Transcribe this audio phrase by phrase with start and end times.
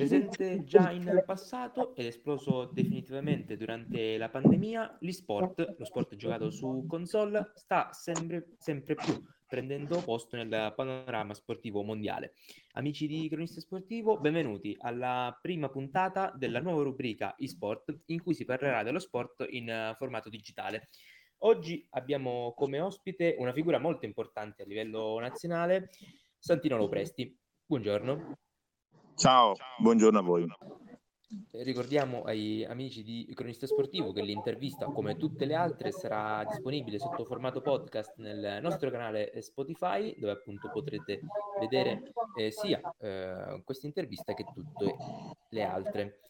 [0.00, 6.86] Presente già in passato ed esploso definitivamente durante la pandemia, l'e-sport, lo sport giocato su
[6.88, 12.32] console, sta sempre, sempre più prendendo posto nel panorama sportivo mondiale.
[12.72, 18.46] Amici di Cronista Sportivo, benvenuti alla prima puntata della nuova rubrica eSport in cui si
[18.46, 20.88] parlerà dello sport in formato digitale.
[21.40, 25.90] Oggi abbiamo come ospite una figura molto importante a livello nazionale,
[26.38, 27.38] Santino Lopresti.
[27.66, 28.38] Buongiorno.
[29.20, 30.46] Ciao, buongiorno a voi.
[31.50, 37.26] Ricordiamo ai amici di Cronista Sportivo che l'intervista, come tutte le altre, sarà disponibile sotto
[37.26, 41.20] formato podcast nel nostro canale Spotify, dove appunto potrete
[41.58, 44.96] vedere eh, sia eh, questa intervista che tutte
[45.50, 46.20] le altre.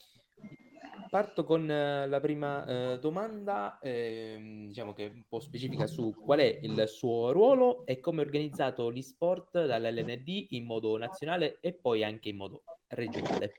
[1.09, 6.13] Parto con eh, la prima eh, domanda, eh, diciamo che è un po' specifica su
[6.13, 11.73] qual è il suo ruolo e come è organizzato l'e-sport dall'LND in modo nazionale e
[11.73, 13.53] poi anche in modo regionale.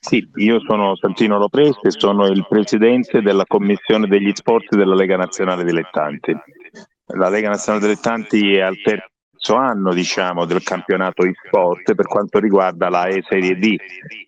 [0.00, 5.16] Sì, io sono Santino Lopresti e sono il presidente della commissione degli sport della Lega
[5.16, 6.36] Nazionale Dilettanti.
[7.14, 12.88] La Lega Nazionale Dilettanti è al terzo anno diciamo, del campionato e-sport per quanto riguarda
[12.88, 13.76] la E-Serie D,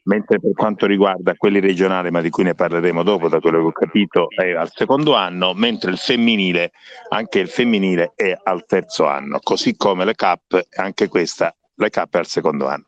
[0.04, 3.66] mentre per quanto riguarda quelli regionali, ma di cui ne parleremo dopo, da quello che
[3.66, 6.70] ho capito, è al secondo anno, mentre il femminile,
[7.08, 12.14] anche il femminile è al terzo anno, così come le CAP, anche questa, le CAP
[12.14, 12.84] è al secondo anno.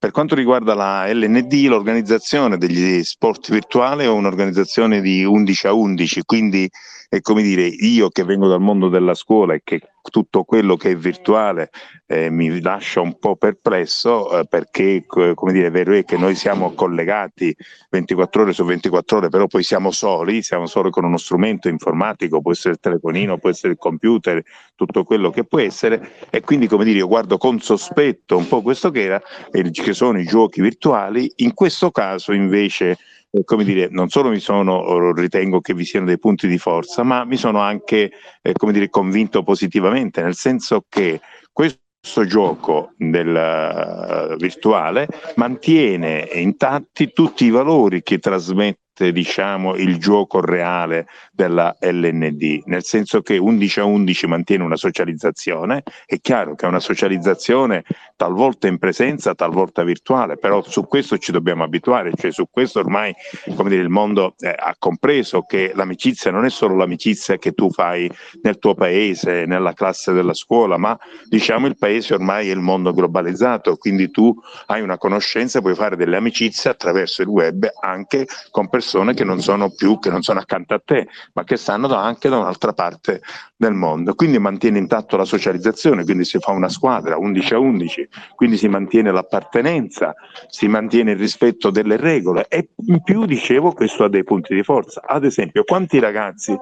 [0.00, 6.22] Per quanto riguarda la LND, l'organizzazione degli sport virtuali è un'organizzazione di 11 a 11,
[6.22, 6.70] quindi
[7.08, 10.90] è come dire io che vengo dal mondo della scuola e che tutto quello che
[10.90, 11.70] è virtuale
[12.06, 16.34] eh, mi lascia un po' perplesso eh, perché come dire, è vero è che noi
[16.34, 17.54] siamo collegati
[17.90, 22.40] 24 ore su 24 ore, però poi siamo soli, siamo soli con uno strumento informatico,
[22.40, 24.42] può essere il telefonino, può essere il computer,
[24.74, 28.62] tutto quello che può essere e quindi come dire io guardo con sospetto un po'
[28.62, 32.96] questo che era, eh, che sono i giochi virtuali, in questo caso invece
[33.30, 37.02] eh, come dire, non solo mi sono, ritengo che vi siano dei punti di forza,
[37.02, 41.20] ma mi sono anche, eh, come dire, convinto positivamente, nel senso che
[41.52, 50.40] questo gioco del uh, virtuale mantiene intatti tutti i valori che trasmette diciamo, il gioco
[50.40, 56.66] reale della LND, nel senso che 11 a 11 mantiene una socializzazione, è chiaro che
[56.66, 57.84] è una socializzazione
[58.16, 63.14] talvolta in presenza, talvolta virtuale, però su questo ci dobbiamo abituare, cioè su questo ormai
[63.54, 67.70] come dire, il mondo eh, ha compreso che l'amicizia non è solo l'amicizia che tu
[67.70, 68.10] fai
[68.42, 72.92] nel tuo paese, nella classe della scuola, ma diciamo il paese ormai è il mondo
[72.92, 74.34] globalizzato, quindi tu
[74.66, 79.24] hai una conoscenza, puoi fare delle amicizie attraverso il web anche con persone persone che
[79.24, 82.72] non sono più, che non sono accanto a te, ma che stanno anche da un'altra
[82.72, 83.20] parte
[83.54, 84.14] del mondo.
[84.14, 88.66] Quindi mantiene intatto la socializzazione, quindi si fa una squadra 11 a 11, quindi si
[88.68, 90.14] mantiene l'appartenenza,
[90.48, 94.62] si mantiene il rispetto delle regole e in più, dicevo, questo ha dei punti di
[94.62, 95.02] forza.
[95.04, 96.56] Ad esempio, quanti ragazzi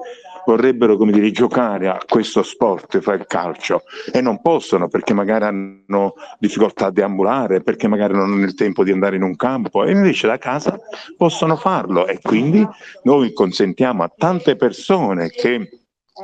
[0.45, 5.43] vorrebbero come dire, giocare a questo sport, fa il calcio, e non possono perché magari
[5.43, 9.83] hanno difficoltà a deambulare, perché magari non hanno il tempo di andare in un campo,
[9.83, 10.79] e invece da casa
[11.17, 12.67] possono farlo e quindi
[13.03, 15.69] noi consentiamo a tante persone che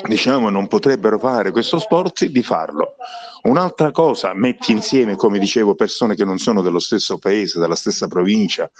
[0.07, 2.95] diciamo non potrebbero fare questo sport di farlo.
[3.43, 8.07] Un'altra cosa, metti insieme, come dicevo, persone che non sono dello stesso paese, della stessa
[8.07, 8.71] provincia,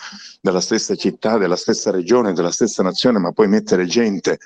[0.42, 4.40] della stessa città, della stessa regione, della stessa nazione, ma puoi mettere gente,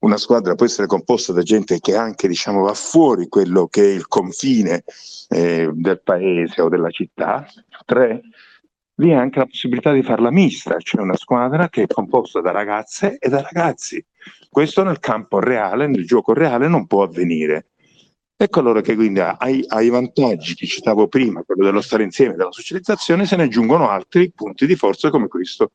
[0.00, 3.94] una squadra può essere composta da gente che anche diciamo, va fuori quello che è
[3.94, 4.82] il confine
[5.28, 7.46] eh, del paese o della città.
[7.86, 8.20] Tre,
[9.00, 12.50] vi è anche la possibilità di farla mista, cioè una squadra che è composta da
[12.50, 14.04] ragazze e da ragazzi.
[14.50, 17.68] Questo nel campo reale, nel gioco reale non può avvenire.
[18.36, 22.52] Ecco allora che quindi ai, ai, vantaggi che citavo prima, quello dello stare insieme, della
[22.52, 25.72] socializzazione, se ne aggiungono altri punti di forza come questo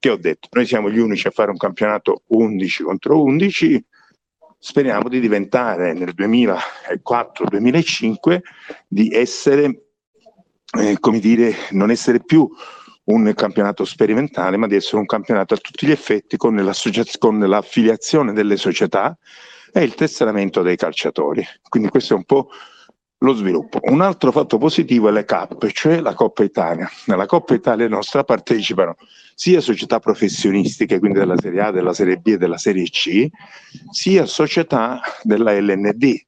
[0.00, 0.48] che ho detto.
[0.50, 3.84] Noi siamo gli unici a fare un campionato 11 contro 11,
[4.58, 8.40] speriamo di diventare nel 2004-2005
[8.88, 9.83] di essere,
[10.78, 12.48] eh, come dire, non essere più
[13.04, 16.56] un campionato sperimentale, ma di essere un campionato a tutti gli effetti con,
[17.18, 19.16] con l'affiliazione delle società
[19.72, 21.44] e il tesseramento dei calciatori.
[21.68, 22.48] Quindi questo è un po'
[23.18, 23.80] lo sviluppo.
[23.82, 26.88] Un altro fatto positivo è le CAP, cioè la Coppa Italia.
[27.06, 28.96] Nella Coppa Italia nostra partecipano
[29.34, 33.26] sia società professionistiche, quindi della Serie A, della Serie B e della Serie C,
[33.90, 36.26] sia società della LND,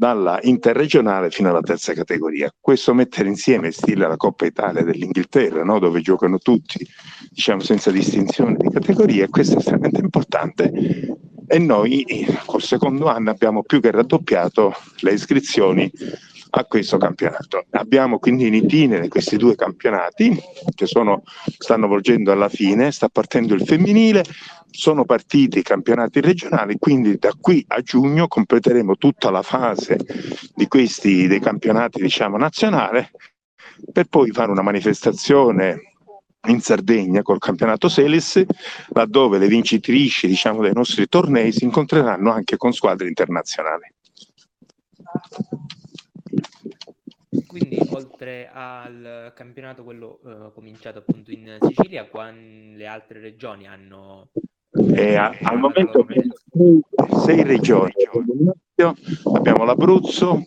[0.00, 2.50] dalla interregionale fino alla terza categoria.
[2.58, 5.78] Questo mettere insieme stile la Coppa Italia dell'Inghilterra, no?
[5.78, 6.88] dove giocano tutti,
[7.28, 10.72] diciamo senza distinzione di categoria, questo è estremamente importante
[11.46, 12.06] e noi
[12.46, 15.92] col secondo anno abbiamo più che raddoppiato le iscrizioni
[16.50, 17.64] a questo campionato.
[17.70, 20.36] Abbiamo quindi in itinere questi due campionati
[20.74, 21.22] che sono,
[21.58, 24.24] stanno volgendo alla fine, sta partendo il femminile,
[24.70, 29.98] sono partiti i campionati regionali, quindi da qui a giugno completeremo tutta la fase
[30.54, 33.08] di questi dei campionati diciamo nazionali
[33.92, 35.90] per poi fare una manifestazione
[36.48, 38.42] in Sardegna col campionato Selis,
[38.88, 43.92] laddove le vincitrici diciamo, dei nostri tornei si incontreranno anche con squadre internazionali.
[47.92, 52.08] Oltre al campionato quello eh, cominciato appunto in Sicilia,
[52.74, 54.28] le altre regioni hanno
[54.72, 56.06] e a, al momento
[57.24, 57.92] sei regioni,
[59.34, 60.42] abbiamo l'Abruzzo,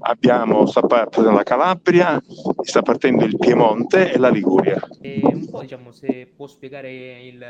[0.00, 2.20] abbiamo sta partendo la Calabria,
[2.62, 4.80] sta partendo il Piemonte e la Liguria.
[5.00, 7.44] E un po' diciamo se può spiegare il,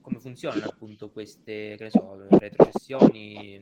[0.00, 3.60] come funzionano appunto queste che ne so, retrocessioni,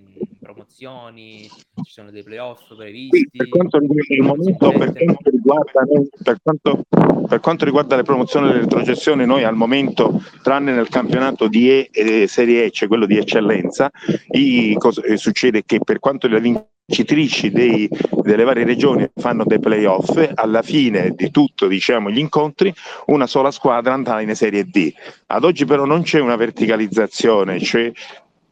[0.53, 1.49] promozioni,
[1.83, 3.29] ci sono dei playoff previsti.
[3.33, 3.79] per, quanto
[4.21, 5.87] momento, per, quanto riguarda,
[6.23, 6.85] per, quanto,
[7.27, 11.71] per quanto riguarda le promozioni e le retrocessioni, noi al momento, tranne nel campionato di
[11.71, 13.91] e, eh, Serie E, cioè quello di eccellenza,
[14.33, 17.89] i, cosa, eh, succede che per quanto le vincitrici dei,
[18.23, 22.73] delle varie regioni fanno dei playoff, alla fine di tutto diciamo, gli incontri
[23.07, 24.93] una sola squadra andrà in Serie D.
[25.27, 27.93] Ad oggi però non c'è una verticalizzazione, cioè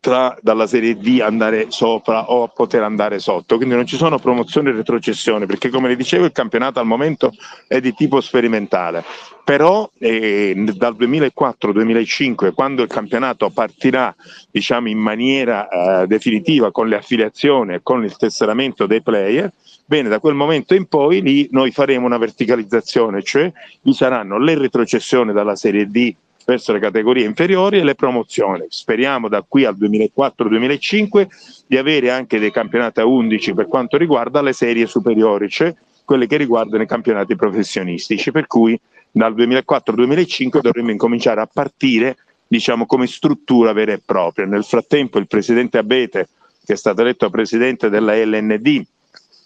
[0.01, 4.73] dalla Serie D andare sopra o poter andare sotto, quindi non ci sono promozioni e
[4.73, 7.33] retrocessioni, perché come le dicevo il campionato al momento
[7.67, 9.05] è di tipo sperimentale,
[9.45, 14.15] però eh, dal 2004-2005, quando il campionato partirà
[14.51, 19.53] diciamo, in maniera eh, definitiva con le affiliazioni e con il tesseramento dei player,
[19.85, 23.51] bene, da quel momento in poi lì noi faremo una verticalizzazione, cioè
[23.83, 26.15] vi saranno le retrocessioni dalla Serie D
[26.49, 28.65] verso le categorie inferiori e le promozioni.
[28.71, 31.27] Speriamo da qui al 2004-2005
[31.67, 35.75] di avere anche dei campionati a 11 per quanto riguarda le serie superiori, cioè
[36.07, 38.81] quelle che riguardano i campionati professionistici, per cui
[39.11, 42.17] dal 2004-2005 dovremmo incominciare a partire
[42.47, 44.47] diciamo come struttura vera e propria.
[44.47, 46.29] Nel frattempo il presidente Abete,
[46.65, 48.87] che è stato eletto presidente della LND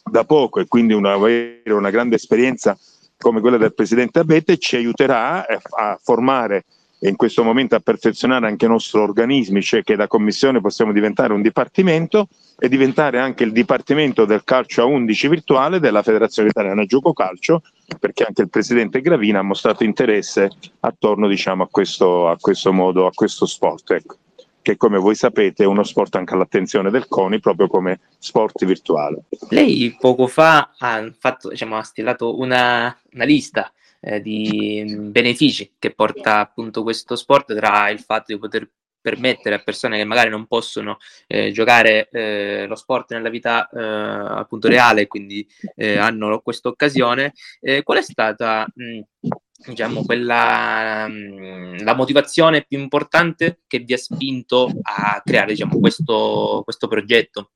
[0.04, 2.78] da poco e quindi una, una grande esperienza
[3.18, 6.64] come quella del presidente Abete, ci aiuterà a formare
[7.04, 10.92] e in questo momento a perfezionare anche i nostri organismi, cioè che da commissione possiamo
[10.92, 16.50] diventare un dipartimento e diventare anche il dipartimento del calcio a 11 virtuale della Federazione
[16.50, 17.62] Italiana Gioco Calcio,
[17.98, 23.06] perché anche il presidente Gravina ha mostrato interesse attorno diciamo, a, questo, a questo modo,
[23.06, 23.90] a questo sport.
[23.90, 24.16] Ecco
[24.62, 29.24] che come voi sapete è uno sport anche all'attenzione del CONI, proprio come sport virtuale.
[29.48, 33.72] Lei poco fa ha, fatto, diciamo, ha stilato una, una lista
[34.02, 38.68] eh, di benefici che porta appunto questo sport tra il fatto di poter
[39.02, 43.82] permettere a persone che magari non possono eh, giocare eh, lo sport nella vita eh,
[43.82, 47.34] appunto reale, quindi eh, hanno questa occasione.
[47.60, 49.00] Eh, qual è stata mh,
[49.66, 56.62] diciamo quella mh, la motivazione più importante che vi ha spinto a creare diciamo questo,
[56.64, 57.50] questo progetto?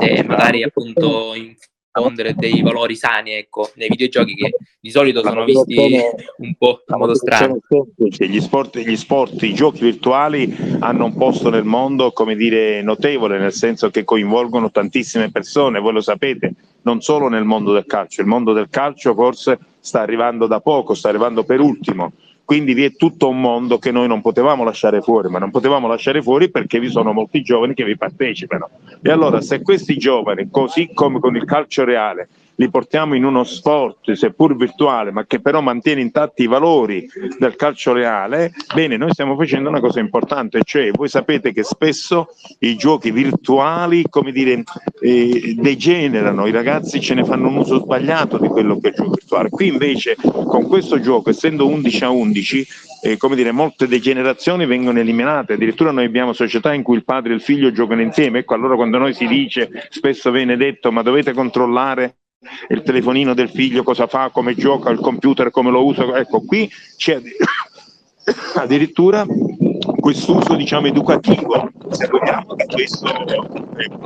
[0.00, 1.54] E magari appunto in
[1.96, 6.00] diffondere dei valori sani ecco, nei videogiochi che di solito sono visti
[6.38, 7.58] un po' in modo strano.
[7.96, 13.38] Gli sport, gli sport, i giochi virtuali hanno un posto nel mondo, come dire, notevole,
[13.38, 18.20] nel senso che coinvolgono tantissime persone, voi lo sapete, non solo nel mondo del calcio,
[18.20, 22.12] il mondo del calcio forse sta arrivando da poco, sta arrivando per ultimo,
[22.46, 25.88] quindi vi è tutto un mondo che noi non potevamo lasciare fuori, ma non potevamo
[25.88, 28.70] lasciare fuori perché vi sono molti giovani che vi partecipano.
[29.02, 33.44] E allora se questi giovani, così come con il calcio reale, li portiamo in uno
[33.44, 37.06] sport, seppur virtuale, ma che però mantiene intatti i valori
[37.38, 42.28] del calcio reale, bene, noi stiamo facendo una cosa importante, cioè voi sapete che spesso
[42.60, 44.62] i giochi virtuali, come dire,
[45.00, 48.96] eh, degenerano, i ragazzi ce ne fanno un uso sbagliato di quello che è il
[48.96, 49.50] gioco virtuale.
[49.50, 52.66] Qui invece con questo gioco, essendo 11 a 11,
[53.02, 57.32] eh, come dire, molte degenerazioni vengono eliminate, addirittura noi abbiamo società in cui il padre
[57.32, 61.02] e il figlio giocano insieme, ecco allora quando noi si dice, spesso viene detto ma
[61.02, 62.16] dovete controllare
[62.68, 66.70] il telefonino del figlio cosa fa, come gioca, il computer come lo usa, ecco qui
[66.96, 67.20] c'è
[68.56, 69.26] addirittura
[70.00, 71.70] quest'uso diciamo educativo.
[71.90, 72.66] Se vogliamo di,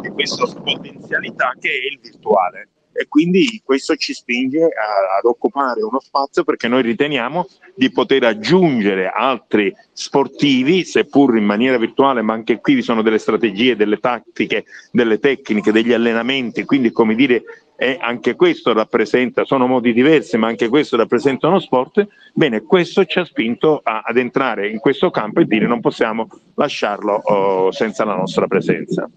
[0.00, 2.68] di questa potenzialità che è il virtuale.
[2.92, 8.24] E quindi questo ci spinge a, ad occupare uno spazio perché noi riteniamo di poter
[8.24, 13.98] aggiungere altri sportivi, seppur in maniera virtuale, ma anche qui vi sono delle strategie, delle
[13.98, 17.42] tattiche, delle tecniche, degli allenamenti, quindi come dire
[17.82, 23.06] e anche questo rappresenta, sono modi diversi, ma anche questo rappresenta uno sport, bene, questo
[23.06, 27.70] ci ha spinto a, ad entrare in questo campo e dire non possiamo lasciarlo oh,
[27.72, 29.10] senza la nostra presenza.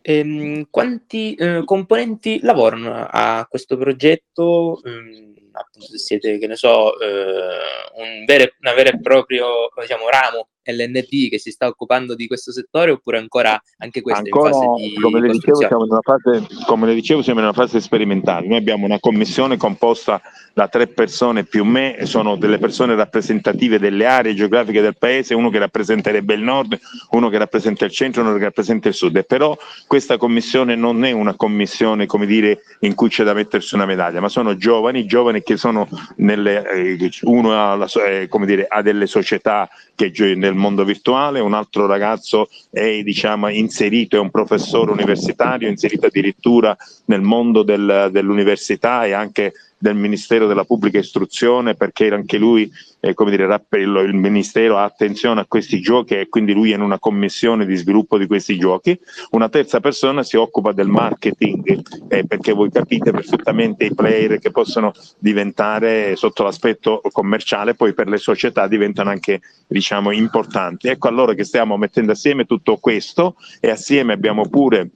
[0.00, 4.80] Ehm, quanti eh, componenti lavorano a questo progetto?
[4.84, 10.08] Ehm, appunto, se siete, che ne so, eh, un vero, una vera e proprio diciamo,
[10.08, 14.54] ramo LNP che si sta occupando di questo settore oppure ancora anche questo ancora, in
[14.54, 17.54] fase di come le, dicevo, siamo in una fase, come le dicevo siamo in una
[17.54, 18.46] fase sperimentale.
[18.46, 20.20] Noi abbiamo una commissione composta
[20.52, 25.50] da tre persone più me sono delle persone rappresentative delle aree geografiche del paese uno
[25.50, 26.78] che rappresenterebbe il nord
[27.10, 29.16] uno che rappresenta il centro uno che rappresenta il sud.
[29.16, 33.74] E però questa commissione non è una commissione come dire in cui c'è da mettersi
[33.74, 38.66] una medaglia ma sono giovani giovani che sono nelle, eh, uno ha, eh, come dire,
[38.68, 44.30] ha delle società che nel mondo virtuale, un altro ragazzo è diciamo, inserito, è un
[44.30, 46.76] professore universitario, inserito addirittura
[47.06, 52.70] nel mondo del, dell'università e anche del Ministero della Pubblica Istruzione perché anche lui,
[53.00, 56.82] eh, come dire, il Ministero ha attenzione a questi giochi e quindi lui è in
[56.82, 58.98] una commissione di sviluppo di questi giochi.
[59.30, 64.50] Una terza persona si occupa del marketing eh, perché voi capite perfettamente i player che
[64.50, 70.88] possono diventare sotto l'aspetto commerciale, poi per le società diventano anche diciamo importanti.
[70.88, 74.90] Ecco allora che stiamo mettendo assieme tutto questo e assieme abbiamo pure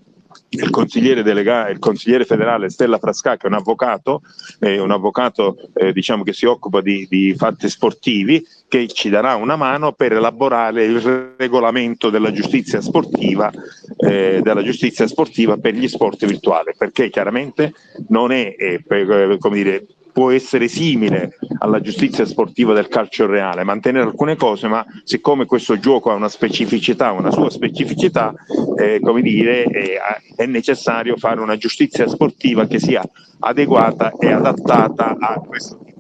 [0.50, 4.22] il consigliere, delega- il consigliere federale Stella Frasca, che è un avvocato,
[4.60, 9.36] eh, un avvocato eh, diciamo che si occupa di, di, fatti sportivi, che ci darà
[9.36, 13.50] una mano per elaborare il regolamento della giustizia sportiva,
[13.98, 17.72] eh, della giustizia sportiva per gli sport virtuali, perché chiaramente
[18.08, 23.26] non è, eh, per, eh, come dire, può essere simile alla giustizia sportiva del calcio
[23.26, 28.32] reale, mantenere alcune cose, ma siccome questo gioco ha una specificità, una sua specificità,
[28.78, 29.98] eh, come dire, eh,
[30.36, 33.02] è necessario fare una giustizia sportiva che sia
[33.40, 35.93] adeguata e adattata a questo tipo.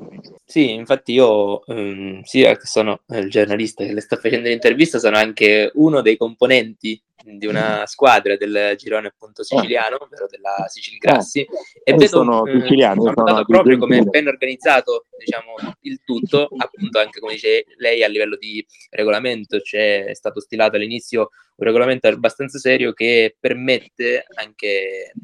[0.54, 5.16] Sì, infatti io ehm, sia che sono il giornalista che le sta facendo l'intervista, sono
[5.16, 9.44] anche uno dei componenti di una squadra del girone appunto ah.
[9.44, 14.02] siciliano, ovvero della Sicil Grassi, ah, e vedo sono eh, siciliano, notato proprio come è
[14.02, 20.10] ben organizzato diciamo, il tutto, appunto anche come dice lei a livello di regolamento, c'è
[20.12, 25.14] stato stilato all'inizio un regolamento abbastanza serio che permette anche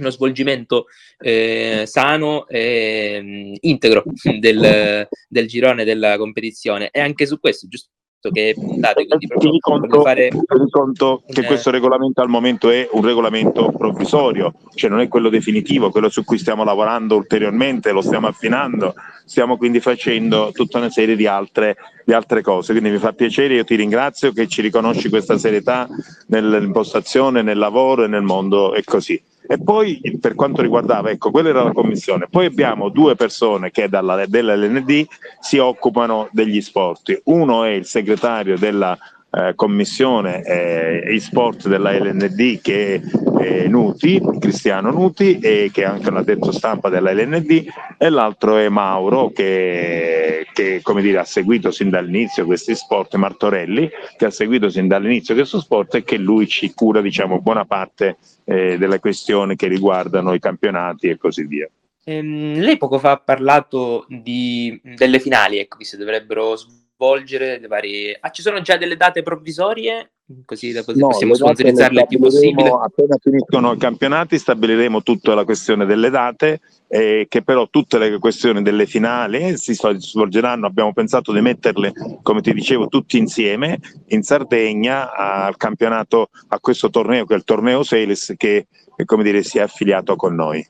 [0.00, 0.86] uno svolgimento
[1.18, 4.04] eh, sano e mh, integro
[4.38, 6.90] del, del girone della competizione.
[6.90, 7.88] E anche su questo giusto
[8.32, 10.28] che puntate quindi proprio ti conto, fare
[10.70, 15.92] conto che questo regolamento al momento è un regolamento provvisorio cioè non è quello definitivo
[15.92, 18.92] quello su cui stiamo lavorando ulteriormente lo stiamo affinando
[19.28, 22.72] stiamo quindi facendo tutta una serie di altre, di altre cose.
[22.72, 25.86] Quindi mi fa piacere io ti ringrazio che ci riconosci questa serietà
[26.28, 31.48] nell'impostazione nel lavoro e nel mondo e così e poi per quanto riguardava, ecco, quella
[31.48, 32.26] era la commissione.
[32.30, 35.06] Poi abbiamo due persone che dalla, dell'LND
[35.40, 37.22] si occupano degli sport.
[37.24, 38.96] Uno è il segretario della
[39.30, 43.00] eh, commissione eh, e-sport della LND che è
[43.40, 47.66] eh, Nuti, Cristiano Nuti, e che è anche un addetto stampa della LND,
[47.98, 53.88] e l'altro è Mauro che, che come dire, ha seguito sin dall'inizio questi sport, Martorelli,
[54.16, 58.16] che ha seguito sin dall'inizio questo sport e che lui ci cura diciamo, buona parte
[58.44, 61.68] eh, delle questioni che riguardano i campionati e così via.
[62.04, 67.60] Ehm, lei poco fa ha parlato di, delle finali, ecco, che si dovrebbero svolgere svolgere
[67.60, 68.18] le varie...
[68.20, 70.10] Ah, ci sono già delle date provvisorie?
[70.44, 72.68] Così da no, possiamo sponsorizzarle il più possibile.
[72.68, 78.18] Appena finiscono i campionati stabiliremo tutta la questione delle date, eh, che però tutte le
[78.18, 83.78] questioni delle finali si svolgeranno, abbiamo pensato di metterle, come ti dicevo, tutti insieme
[84.08, 88.66] in Sardegna al campionato, a questo torneo che è il torneo Seles che
[88.98, 90.66] che come dire si è affiliato con noi.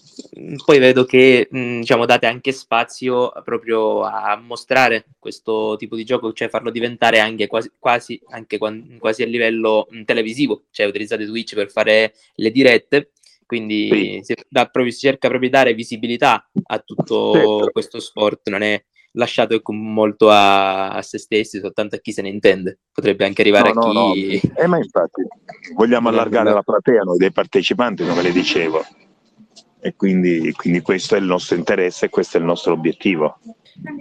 [0.62, 6.50] Poi vedo che diciamo, date anche spazio proprio a mostrare questo tipo di gioco, cioè
[6.50, 12.12] farlo diventare anche quasi, quasi, anche quasi a livello televisivo, cioè utilizzate Twitch per fare
[12.34, 13.12] le dirette,
[13.46, 14.34] quindi sì.
[14.34, 17.70] si, proprio, si, cerca proprio di dare visibilità a tutto certo.
[17.72, 18.84] questo sport, non è
[19.18, 22.78] lasciato ecco, molto a, a, se stessi, soltanto a chi se ne intende.
[22.92, 24.40] Potrebbe anche arrivare no, a no, chi...
[24.42, 24.62] No.
[24.62, 25.22] Eh, ma infatti
[25.74, 28.84] vogliamo allargare la platea noi dei partecipanti, come le dicevo.
[29.80, 33.38] E quindi, quindi questo è il nostro interesse e questo è il nostro obiettivo.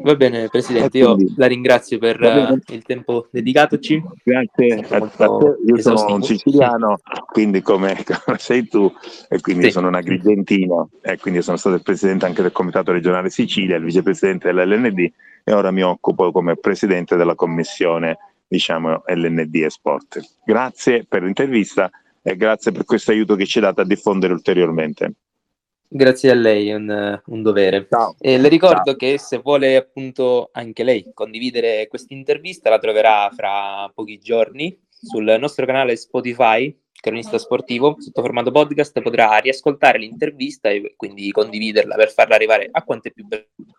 [0.04, 4.02] Va bene, Presidente, io la ringrazio per uh, il tempo dedicatoci.
[4.24, 7.00] Grazie a, te, io sono un siciliano,
[7.32, 8.92] quindi come, come sei tu,
[9.30, 9.72] e quindi sì.
[9.72, 13.84] sono un agrigentino, e quindi sono stato il Presidente anche del Comitato regionale Sicilia, il
[13.84, 15.12] Vicepresidente dell'LND
[15.44, 18.18] e ora mi occupo come Presidente della Commissione
[18.48, 20.20] diciamo, LND e Sport.
[20.44, 21.90] Grazie per l'intervista
[22.22, 25.14] e grazie per questo aiuto che ci ha dato a diffondere ulteriormente.
[25.90, 27.88] Grazie a lei, è un, un dovere.
[28.20, 28.96] E le ricordo Ciao.
[28.96, 35.38] che se vuole appunto anche lei condividere questa intervista la troverà fra pochi giorni sul
[35.40, 42.12] nostro canale Spotify cronista sportivo, sotto formato podcast, potrà riascoltare l'intervista e quindi condividerla per
[42.12, 43.76] farla arrivare a quante più persone.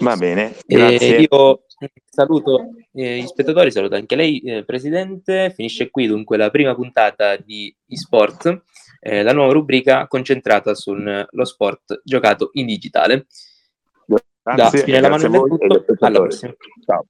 [0.00, 1.16] Va bene, grazie.
[1.16, 1.62] E io
[2.08, 5.52] saluto eh, gli spettatori, saluto anche lei, eh, Presidente.
[5.54, 8.62] Finisce qui dunque la prima puntata di eSport,
[9.00, 13.26] eh, la nuova rubrica concentrata sullo sport giocato in digitale.
[14.42, 16.54] Grazie, da Spinella Manuel alla prossima.
[16.84, 17.06] Ciao.